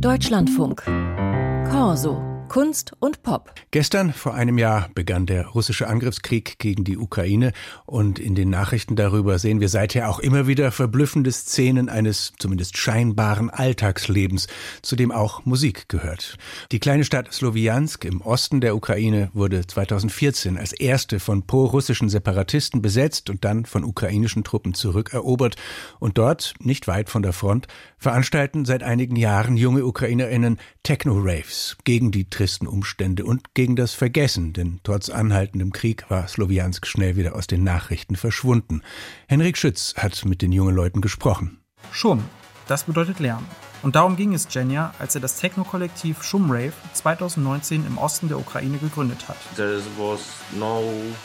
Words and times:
Deutschlandfunk. 0.00 0.82
Corso. 1.70 2.35
Kunst 2.48 2.92
und 3.00 3.22
Pop. 3.22 3.52
Gestern, 3.70 4.12
vor 4.12 4.34
einem 4.34 4.58
Jahr, 4.58 4.88
begann 4.94 5.26
der 5.26 5.48
russische 5.48 5.88
Angriffskrieg 5.88 6.58
gegen 6.58 6.84
die 6.84 6.96
Ukraine 6.96 7.52
und 7.84 8.18
in 8.18 8.34
den 8.34 8.50
Nachrichten 8.50 8.96
darüber 8.96 9.38
sehen 9.38 9.60
wir 9.60 9.68
seither 9.68 10.08
auch 10.08 10.18
immer 10.18 10.46
wieder 10.46 10.72
verblüffende 10.72 11.32
Szenen 11.32 11.88
eines 11.88 12.32
zumindest 12.38 12.76
scheinbaren 12.76 13.50
Alltagslebens, 13.50 14.46
zu 14.82 14.96
dem 14.96 15.12
auch 15.12 15.44
Musik 15.44 15.88
gehört. 15.88 16.38
Die 16.72 16.78
kleine 16.78 17.04
Stadt 17.04 17.32
Slowiansk 17.32 18.04
im 18.04 18.20
Osten 18.20 18.60
der 18.60 18.76
Ukraine 18.76 19.30
wurde 19.34 19.66
2014 19.66 20.56
als 20.56 20.72
erste 20.72 21.20
von 21.20 21.46
pro-russischen 21.46 22.08
Separatisten 22.08 22.80
besetzt 22.82 23.28
und 23.30 23.44
dann 23.44 23.64
von 23.64 23.84
ukrainischen 23.84 24.44
Truppen 24.44 24.74
zurückerobert 24.74 25.56
und 25.98 26.18
dort, 26.18 26.54
nicht 26.60 26.86
weit 26.86 27.10
von 27.10 27.22
der 27.22 27.32
Front, 27.32 27.66
veranstalten 27.98 28.64
seit 28.64 28.82
einigen 28.82 29.16
Jahren 29.16 29.56
junge 29.56 29.84
Ukrainerinnen 29.84 30.58
Techno-Raves 30.86 31.76
gegen 31.82 32.12
die 32.12 32.30
tristen 32.30 32.68
Umstände 32.68 33.24
und 33.24 33.54
gegen 33.54 33.74
das 33.74 33.92
Vergessen, 33.92 34.52
denn 34.52 34.78
trotz 34.84 35.10
anhaltendem 35.10 35.72
Krieg 35.72 36.08
war 36.10 36.28
Slowiansk 36.28 36.86
schnell 36.86 37.16
wieder 37.16 37.34
aus 37.34 37.48
den 37.48 37.64
Nachrichten 37.64 38.14
verschwunden. 38.14 38.82
Henrik 39.26 39.58
Schütz 39.58 39.94
hat 39.96 40.24
mit 40.24 40.42
den 40.42 40.52
jungen 40.52 40.76
Leuten 40.76 41.00
gesprochen. 41.00 41.58
Schum, 41.90 42.22
das 42.68 42.84
bedeutet 42.84 43.18
Lärm. 43.18 43.44
Und 43.86 43.94
darum 43.94 44.16
ging 44.16 44.34
es 44.34 44.48
Jenja, 44.50 44.92
als 44.98 45.14
er 45.14 45.20
das 45.20 45.38
Techno-Kollektiv 45.38 46.24
Shumrave 46.24 46.72
2019 46.94 47.86
im 47.86 47.98
Osten 47.98 48.26
der 48.26 48.36
Ukraine 48.36 48.78
gegründet 48.78 49.28
hat. 49.28 49.36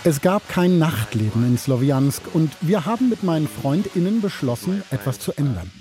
Es 0.03 0.21
gab 0.21 0.47
kein 0.47 0.77
Nachtleben 0.77 1.43
in 1.43 1.57
Slowiansk 1.57 2.21
und 2.35 2.55
wir 2.61 2.85
haben 2.85 3.09
mit 3.09 3.23
meinen 3.23 3.47
FreundInnen 3.47 4.21
beschlossen, 4.21 4.83
etwas 4.91 5.17
zu 5.17 5.31
ändern. 5.31 5.71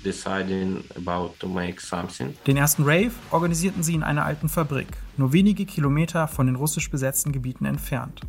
Den 2.47 2.57
ersten 2.57 2.83
Rave 2.85 3.13
organisierten 3.31 3.83
sie 3.83 3.95
in 3.95 4.03
einer 4.03 4.25
alten 4.25 4.49
Fabrik, 4.49 4.89
nur 5.19 5.35
wenige 5.35 5.67
Kilometer 5.67 6.29
von 6.29 6.47
den 6.47 6.57
russisch 6.57 6.91
besetzten 6.91 7.31
Gebieten 7.31 7.67
entfernt. 7.67 8.23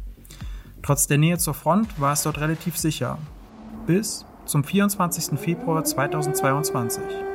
Trotz 0.83 1.07
der 1.07 1.19
Nähe 1.19 1.37
zur 1.37 1.53
Front 1.53 2.01
war 2.01 2.11
es 2.11 2.23
dort 2.23 2.41
relativ 2.41 2.75
sicher. 2.77 3.17
Bis 3.87 4.25
zum 4.45 4.65
24. 4.65 5.39
Februar 5.39 5.85
2022. 5.85 7.30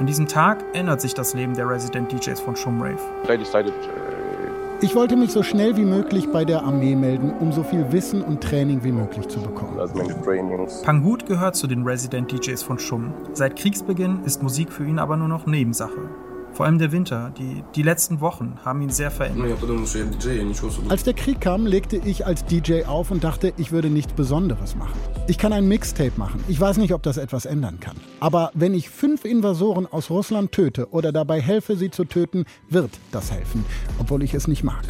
An 0.00 0.06
diesem 0.06 0.26
Tag 0.26 0.64
ändert 0.72 1.02
sich 1.02 1.12
das 1.12 1.34
Leben 1.34 1.52
der 1.52 1.68
Resident 1.68 2.10
DJs 2.10 2.40
von 2.40 2.56
Shumrave. 2.56 2.96
Ich 4.80 4.94
wollte 4.94 5.14
mich 5.14 5.30
so 5.30 5.42
schnell 5.42 5.76
wie 5.76 5.84
möglich 5.84 6.32
bei 6.32 6.46
der 6.46 6.64
Armee 6.64 6.96
melden, 6.96 7.34
um 7.38 7.52
so 7.52 7.62
viel 7.62 7.92
Wissen 7.92 8.22
und 8.22 8.42
Training 8.42 8.82
wie 8.82 8.92
möglich 8.92 9.28
zu 9.28 9.42
bekommen. 9.42 9.78
Panghut 10.84 11.26
gehört 11.26 11.54
zu 11.54 11.66
den 11.66 11.82
Resident 11.82 12.32
DJs 12.32 12.62
von 12.62 12.78
Shum. 12.78 13.12
Seit 13.34 13.56
Kriegsbeginn 13.56 14.24
ist 14.24 14.42
Musik 14.42 14.72
für 14.72 14.86
ihn 14.86 14.98
aber 14.98 15.18
nur 15.18 15.28
noch 15.28 15.44
Nebensache. 15.44 16.08
Vor 16.52 16.66
allem 16.66 16.78
der 16.78 16.92
Winter, 16.92 17.32
die, 17.38 17.62
die 17.74 17.82
letzten 17.82 18.20
Wochen 18.20 18.58
haben 18.64 18.82
ihn 18.82 18.90
sehr 18.90 19.10
verändert. 19.10 19.58
Als 20.88 21.04
der 21.04 21.14
Krieg 21.14 21.40
kam, 21.40 21.66
legte 21.66 21.96
ich 21.96 22.26
als 22.26 22.44
DJ 22.44 22.84
auf 22.84 23.10
und 23.10 23.24
dachte, 23.24 23.52
ich 23.56 23.72
würde 23.72 23.88
nichts 23.88 24.12
Besonderes 24.12 24.74
machen. 24.76 24.98
Ich 25.28 25.38
kann 25.38 25.52
ein 25.52 25.68
Mixtape 25.68 26.12
machen. 26.16 26.42
Ich 26.48 26.60
weiß 26.60 26.78
nicht, 26.78 26.92
ob 26.92 27.02
das 27.02 27.16
etwas 27.16 27.46
ändern 27.46 27.78
kann. 27.80 27.96
Aber 28.18 28.50
wenn 28.54 28.74
ich 28.74 28.90
fünf 28.90 29.24
Invasoren 29.24 29.86
aus 29.86 30.10
Russland 30.10 30.52
töte 30.52 30.90
oder 30.90 31.12
dabei 31.12 31.40
helfe, 31.40 31.76
sie 31.76 31.90
zu 31.90 32.04
töten, 32.04 32.44
wird 32.68 32.90
das 33.12 33.30
helfen, 33.30 33.64
obwohl 33.98 34.22
ich 34.22 34.34
es 34.34 34.48
nicht 34.48 34.64
mag. 34.64 34.82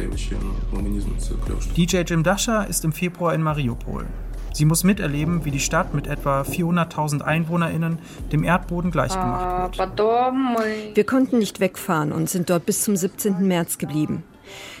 DJ 1.77 1.97
Jim 1.97 2.23
Dasha 2.23 2.63
ist 2.63 2.83
im 2.83 2.91
Februar 2.91 3.33
in 3.33 3.41
Mariupol. 3.41 4.07
Sie 4.53 4.65
muss 4.65 4.83
miterleben, 4.83 5.45
wie 5.45 5.51
die 5.51 5.59
Stadt 5.59 5.93
mit 5.93 6.07
etwa 6.07 6.41
400.000 6.41 7.21
EinwohnerInnen 7.21 7.99
dem 8.31 8.43
Erdboden 8.43 8.91
gleichgemacht 8.91 9.77
wird. 9.77 9.97
Wir 10.95 11.03
konnten 11.05 11.39
nicht 11.39 11.59
wegfahren 11.59 12.11
und 12.11 12.29
sind 12.29 12.49
dort 12.49 12.65
bis 12.65 12.83
zum 12.83 12.95
17. 12.95 13.47
März 13.47 13.77
geblieben. 13.77 14.23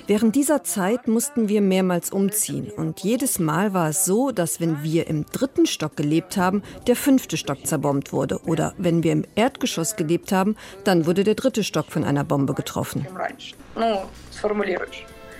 Während 0.07 0.35
dieser 0.35 0.63
Zeit 0.63 1.07
mussten 1.07 1.47
wir 1.47 1.61
mehrmals 1.61 2.11
umziehen 2.11 2.69
und 2.75 3.01
jedes 3.01 3.39
Mal 3.39 3.73
war 3.73 3.89
es 3.89 4.03
so, 4.03 4.31
dass 4.31 4.59
wenn 4.59 4.83
wir 4.83 5.07
im 5.07 5.25
dritten 5.25 5.65
Stock 5.65 5.95
gelebt 5.95 6.35
haben, 6.35 6.63
der 6.87 6.97
fünfte 6.97 7.37
Stock 7.37 7.65
zerbombt 7.65 8.11
wurde 8.11 8.39
oder 8.45 8.73
wenn 8.77 9.03
wir 9.03 9.13
im 9.13 9.23
Erdgeschoss 9.35 9.95
gelebt 9.95 10.31
haben, 10.33 10.57
dann 10.83 11.05
wurde 11.05 11.23
der 11.23 11.35
dritte 11.35 11.63
Stock 11.63 11.85
von 11.87 12.03
einer 12.03 12.23
Bombe 12.25 12.53
getroffen. 12.53 13.07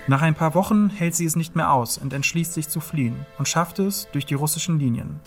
Nach 0.07 0.21
ein 0.21 0.35
paar 0.35 0.55
Wochen 0.55 0.89
hält 0.89 1.15
sie 1.15 1.25
es 1.25 1.35
nicht 1.35 1.55
mehr 1.55 1.71
aus 1.71 1.97
und 1.97 2.13
entschließt 2.13 2.53
sich 2.53 2.67
zu 2.67 2.79
fliehen 2.79 3.25
und 3.37 3.47
schafft 3.47 3.79
es 3.79 4.07
durch 4.11 4.25
die 4.25 4.33
russischen 4.33 4.79
Linien. 4.79 5.19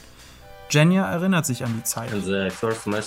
Jenja 0.71 1.07
erinnert 1.07 1.47
sich 1.47 1.63
an 1.65 1.73
die 1.77 1.85
Zeit. 1.85 2.11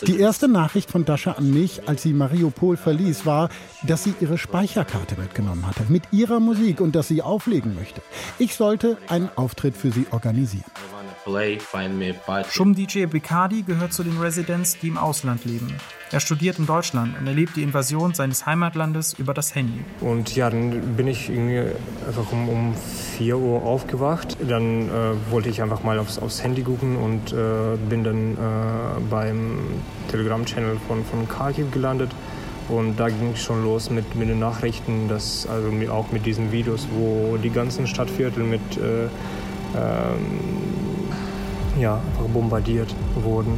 Die 0.08 0.20
erste 0.20 0.48
Nachricht 0.48 0.90
von 0.90 1.04
Dasha 1.04 1.34
an 1.34 1.52
mich, 1.52 1.90
als 1.90 2.04
sie 2.04 2.14
Mariupol 2.14 2.78
verließ, 2.78 3.26
war, 3.26 3.50
dass 3.84 4.06
sie 4.06 4.14
ihre 4.22 4.38
Speicherkarte 4.38 5.16
mitgenommen 5.20 5.66
hatte, 5.68 5.84
mit 5.90 6.04
ihrer 6.12 6.40
Musik 6.40 6.80
und 6.80 6.96
dass 6.96 7.10
sie 7.10 7.22
auflegen 7.22 7.76
möchte. 7.76 8.02
Ich 8.40 8.56
sollte 8.56 8.98
einen 9.10 9.30
Auftritt 9.36 9.76
für 9.76 9.92
sie 9.92 10.06
organisieren. 10.12 10.72
Schum-DJ 12.50 13.06
Bicardi 13.06 13.64
gehört 13.64 13.94
zu 13.94 14.04
den 14.04 14.18
Residents, 14.18 14.78
die 14.80 14.88
im 14.88 14.98
Ausland 14.98 15.44
leben. 15.46 15.76
Er 16.10 16.22
studiert 16.22 16.58
in 16.58 16.66
Deutschland 16.66 17.18
und 17.20 17.28
erlebt 17.28 17.58
die 17.58 17.64
Invasion 17.64 18.14
seines 18.14 18.46
Heimatlandes 18.46 19.14
über 19.20 19.34
das 19.34 19.54
Handy. 19.54 19.84
Und 20.00 20.34
ja, 20.38 20.50
dann 20.50 20.96
bin 20.96 21.08
ich 21.08 21.30
irgendwie 21.30 21.76
einfach 22.08 22.32
um, 22.32 22.48
um 22.48 22.76
4 23.18 23.38
Uhr 23.38 23.64
aufgewacht. 23.64 24.38
Dann 24.48 24.88
äh, 24.88 25.32
wollte 25.32 25.50
ich 25.50 25.62
einfach 25.62 25.84
mal 25.84 26.00
aufs, 26.00 26.18
aufs 26.18 26.42
Handy 26.42 26.64
gucken 26.64 26.96
und 26.96 27.34
äh, 27.34 27.76
bin 27.90 28.06
dann 28.06 28.34
äh, 28.34 28.38
beim 29.10 29.60
Telegram-Channel 30.10 30.78
von, 30.88 31.04
von 31.04 31.28
Kharkiv 31.28 31.72
gelandet. 31.72 32.12
Und 32.70 32.98
da 32.98 33.10
ging 33.10 33.32
es 33.34 33.42
schon 33.42 33.64
los 33.64 33.90
mit, 33.90 34.16
mit 34.16 34.30
den 34.30 34.40
Nachrichten, 34.40 35.10
dass, 35.10 35.46
also 35.48 35.70
auch 35.92 36.12
mit 36.14 36.26
diesen 36.26 36.54
Videos, 36.54 36.88
wo 36.92 37.38
die 37.38 37.50
ganzen 37.50 37.86
Stadtviertel 37.86 38.44
mit 38.44 38.62
äh, 38.78 39.08
ähm, 39.76 40.77
ja, 41.80 41.96
einfach 41.96 42.32
bombardiert 42.34 42.96
wurden. 43.16 43.58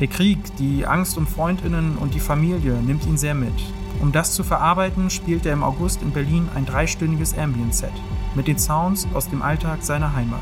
Der 0.00 0.08
Krieg, 0.08 0.38
die 0.56 0.86
Angst 0.86 1.16
um 1.16 1.26
Freundinnen 1.26 1.96
und 1.96 2.14
die 2.14 2.20
Familie 2.20 2.74
nimmt 2.74 3.06
ihn 3.06 3.16
sehr 3.16 3.34
mit. 3.34 3.52
Um 4.00 4.10
das 4.10 4.32
zu 4.32 4.42
verarbeiten, 4.42 5.10
spielt 5.10 5.46
er 5.46 5.52
im 5.52 5.62
August 5.62 6.02
in 6.02 6.10
Berlin 6.10 6.48
ein 6.54 6.66
dreistündiges 6.66 7.38
Ambient-Set 7.38 7.92
mit 8.34 8.48
den 8.48 8.58
Sounds 8.58 9.06
aus 9.14 9.28
dem 9.28 9.42
Alltag 9.42 9.82
seiner 9.82 10.14
Heimat. 10.14 10.40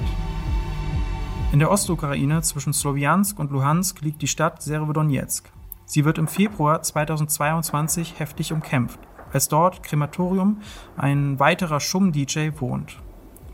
In 1.53 1.59
der 1.59 1.71
Ostukraine 1.71 2.43
zwischen 2.43 2.73
Slowiansk 2.73 3.39
und 3.39 3.51
Luhansk 3.51 4.01
liegt 4.03 4.23
die 4.23 4.29
Stadt 4.29 4.63
Severodonetsk. 4.63 5.51
Sie 5.85 6.05
wird 6.05 6.19
im 6.19 6.29
Februar 6.29 6.83
2022 6.83 8.19
heftig 8.19 8.53
umkämpft, 8.53 9.01
als 9.33 9.49
dort 9.49 9.83
Krematorium 9.83 10.61
ein 10.97 11.41
weiterer 11.41 11.81
Schum-DJ 11.81 12.51
wohnt. 12.61 12.97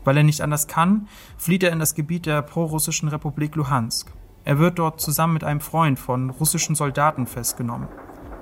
Weil 0.07 0.15
er 0.15 0.23
nicht 0.23 0.39
anders 0.39 0.67
kann, 0.67 1.09
flieht 1.37 1.63
er 1.63 1.73
in 1.73 1.79
das 1.79 1.93
Gebiet 1.93 2.27
der 2.27 2.41
prorussischen 2.41 3.09
Republik 3.09 3.57
Luhansk. 3.57 4.09
Er 4.45 4.57
wird 4.57 4.79
dort 4.79 5.01
zusammen 5.01 5.33
mit 5.33 5.43
einem 5.43 5.59
Freund 5.59 5.99
von 5.99 6.29
russischen 6.29 6.75
Soldaten 6.75 7.27
festgenommen. 7.27 7.89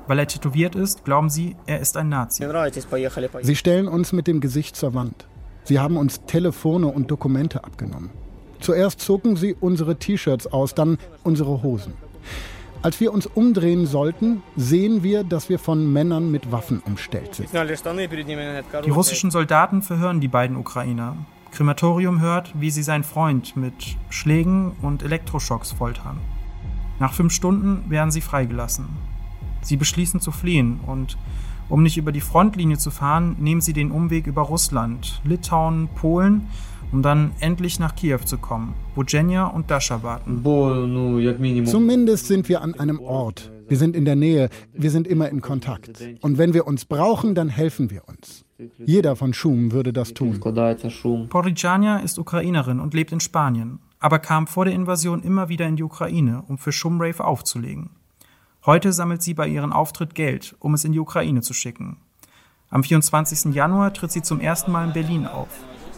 Weil 0.05 0.19
er 0.19 0.27
tätowiert 0.27 0.75
ist, 0.75 1.05
glauben 1.05 1.31
sie, 1.31 1.55
er 1.65 1.79
ist 1.79 1.97
ein 1.97 2.09
Nazi. 2.09 2.45
Sie 3.41 3.55
stellen 3.55 3.87
uns 3.87 4.13
mit 4.13 4.27
dem 4.27 4.41
Gesicht 4.41 4.75
zur 4.75 4.93
Wand. 4.93 5.25
Sie 5.63 5.79
haben 5.79 5.97
uns 5.97 6.23
Telefone 6.27 6.85
und 6.85 7.09
Dokumente 7.09 7.63
abgenommen. 7.63 8.11
Zuerst 8.59 9.01
zogen 9.01 9.35
sie 9.35 9.55
unsere 9.59 9.95
T-Shirts 9.95 10.45
aus, 10.45 10.75
dann 10.75 10.99
unsere 11.23 11.63
Hosen. 11.63 11.93
Als 12.83 12.99
wir 12.99 13.11
uns 13.11 13.25
umdrehen 13.25 13.87
sollten, 13.87 14.43
sehen 14.55 15.01
wir, 15.01 15.23
dass 15.23 15.49
wir 15.49 15.57
von 15.57 15.91
Männern 15.91 16.29
mit 16.29 16.51
Waffen 16.51 16.83
umstellt 16.85 17.33
sind. 17.33 17.49
Die 17.51 18.89
russischen 18.91 19.31
Soldaten 19.31 19.81
verhören 19.81 20.21
die 20.21 20.27
beiden 20.27 20.57
Ukrainer. 20.57 21.17
Krematorium 21.55 22.19
hört, 22.19 22.51
wie 22.59 22.69
sie 22.69 22.83
seinen 22.83 23.05
Freund 23.05 23.55
mit 23.55 23.95
Schlägen 24.09 24.73
und 24.81 25.03
Elektroschocks 25.03 25.71
foltern. 25.71 26.17
Nach 26.99 27.13
fünf 27.13 27.31
Stunden 27.31 27.89
werden 27.89 28.11
sie 28.11 28.19
freigelassen. 28.19 28.87
Sie 29.61 29.77
beschließen 29.77 30.19
zu 30.19 30.31
fliehen 30.31 30.81
und 30.85 31.17
um 31.69 31.81
nicht 31.81 31.97
über 31.97 32.11
die 32.11 32.21
Frontlinie 32.21 32.77
zu 32.77 32.91
fahren, 32.91 33.37
nehmen 33.39 33.61
sie 33.61 33.71
den 33.71 33.91
Umweg 33.91 34.27
über 34.27 34.41
Russland, 34.41 35.21
Litauen, 35.23 35.87
Polen, 35.95 36.47
um 36.91 37.01
dann 37.01 37.31
endlich 37.39 37.79
nach 37.79 37.95
Kiew 37.95 38.19
zu 38.25 38.37
kommen, 38.37 38.73
wo 38.93 39.03
Jenja 39.03 39.47
und 39.47 39.71
Dasha 39.71 40.03
warten. 40.03 40.43
Zumindest 41.65 42.27
sind 42.27 42.49
wir 42.49 42.61
an 42.61 42.75
einem 42.75 42.99
Ort. 42.99 43.49
Wir 43.67 43.77
sind 43.77 43.95
in 43.95 44.05
der 44.05 44.15
Nähe, 44.15 44.49
wir 44.73 44.91
sind 44.91 45.07
immer 45.07 45.29
in 45.29 45.41
Kontakt. 45.41 46.01
Und 46.21 46.37
wenn 46.37 46.53
wir 46.53 46.67
uns 46.67 46.85
brauchen, 46.85 47.35
dann 47.35 47.49
helfen 47.49 47.89
wir 47.89 48.07
uns. 48.07 48.45
Jeder 48.77 49.15
von 49.15 49.33
Schum 49.33 49.71
würde 49.71 49.91
das 49.91 50.13
tun. 50.13 50.39
Porijania 51.29 51.97
ist 51.97 52.19
Ukrainerin 52.19 52.79
und 52.79 52.93
lebt 52.93 53.11
in 53.11 53.19
Spanien, 53.19 53.79
aber 53.99 54.19
kam 54.19 54.47
vor 54.47 54.65
der 54.65 54.73
Invasion 54.73 55.23
immer 55.23 55.49
wieder 55.49 55.67
in 55.67 55.75
die 55.75 55.83
Ukraine, 55.83 56.43
um 56.47 56.57
für 56.57 56.71
Shumrave 56.71 57.23
aufzulegen. 57.23 57.89
Heute 58.65 58.93
sammelt 58.93 59.21
sie 59.21 59.33
bei 59.33 59.47
ihrem 59.47 59.73
Auftritt 59.73 60.15
Geld, 60.15 60.55
um 60.59 60.73
es 60.73 60.85
in 60.85 60.91
die 60.91 60.99
Ukraine 60.99 61.41
zu 61.41 61.53
schicken. 61.53 61.97
Am 62.69 62.83
24. 62.83 63.53
Januar 63.53 63.93
tritt 63.93 64.11
sie 64.11 64.21
zum 64.21 64.39
ersten 64.39 64.71
Mal 64.71 64.87
in 64.87 64.93
Berlin 64.93 65.25
auf. 65.27 65.49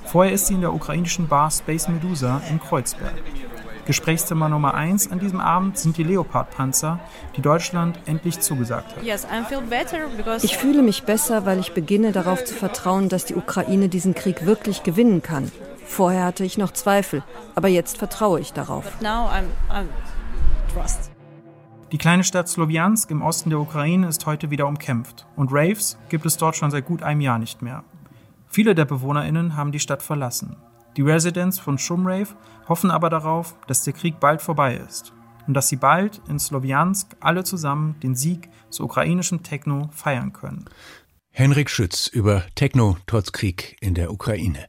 Vorher 0.06 0.34
ist 0.34 0.48
sie 0.48 0.54
in 0.54 0.62
der 0.62 0.74
ukrainischen 0.74 1.28
Bar 1.28 1.52
Space 1.52 1.88
Medusa 1.88 2.42
in 2.50 2.60
Kreuzberg. 2.60 3.14
Gesprächsthema 3.88 4.50
Nummer 4.50 4.74
eins 4.74 5.10
an 5.10 5.18
diesem 5.20 5.40
Abend 5.40 5.78
sind 5.78 5.98
die 5.98 6.04
Leopard-Panzer, 6.04 7.00
die 7.38 7.42
Deutschland 7.42 7.98
endlich 8.06 8.42
zugesagt 8.42 8.96
hat. 8.96 10.44
Ich 10.44 10.58
fühle 10.58 10.82
mich 10.84 11.04
besser, 11.04 11.46
weil 11.46 11.60
ich 11.60 11.74
beginne 11.74 12.12
darauf 12.12 12.44
zu 12.44 12.54
vertrauen, 12.54 13.08
dass 13.08 13.24
die 13.24 13.36
Ukraine 13.36 13.88
diesen 13.88 14.14
Krieg 14.14 14.46
wirklich 14.46 14.84
gewinnen 14.84 15.24
kann. 15.24 15.52
Vorher 15.86 16.26
hatte 16.26 16.44
ich 16.44 16.58
noch 16.58 16.72
Zweifel, 16.72 17.24
aber 17.56 17.70
jetzt 17.70 17.98
vertraue 17.98 18.42
ich 18.42 18.52
darauf. 18.52 18.86
Die 21.94 21.98
kleine 21.98 22.26
Stadt 22.26 22.50
Slowiansk 22.50 23.10
im 23.10 23.22
Osten 23.22 23.50
der 23.50 23.60
Ukraine 23.60 24.10
ist 24.10 24.26
heute 24.26 24.52
wieder 24.52 24.68
umkämpft 24.68 25.26
und 25.38 25.54
Raves 25.54 25.98
gibt 26.10 26.26
es 26.26 26.36
dort 26.36 26.58
schon 26.58 26.72
seit 26.72 26.86
gut 26.86 27.04
einem 27.04 27.22
Jahr 27.22 27.40
nicht 27.40 27.62
mehr. 27.62 27.86
Viele 28.50 28.76
der 28.76 28.84
BewohnerInnen 28.84 29.56
haben 29.56 29.72
die 29.72 29.80
Stadt 29.80 30.04
verlassen. 30.04 30.58
Die 30.98 31.04
Residents 31.04 31.60
von 31.60 31.78
Shumrave 31.78 32.36
hoffen 32.68 32.90
aber 32.90 33.12
darauf, 33.12 33.56
dass 33.68 33.84
der 33.84 33.94
Krieg 33.94 34.20
bald 34.20 34.42
vorbei 34.42 34.78
ist 34.78 35.14
und 35.46 35.54
dass 35.54 35.70
sie 35.70 35.76
bald 35.76 36.22
in 36.28 36.40
Slowiansk 36.40 37.16
alle 37.20 37.44
zusammen 37.44 38.00
den 38.02 38.16
Sieg 38.16 38.50
zu 38.72 38.84
ukrainischem 38.84 39.44
Techno 39.44 39.90
feiern 39.94 40.34
können. 40.34 40.66
Henrik 41.30 41.70
Schütz 41.70 42.08
über 42.08 42.44
Techno 42.56 42.98
trotz 43.06 43.32
Krieg 43.32 43.78
in 43.80 43.94
der 43.94 44.12
Ukraine. 44.12 44.68